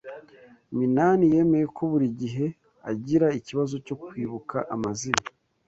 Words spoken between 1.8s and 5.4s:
buri gihe agira ikibazo cyo kwibuka amazina.